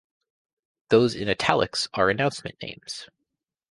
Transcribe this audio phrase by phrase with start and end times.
[0.89, 3.07] Those in "italics" are announcement names.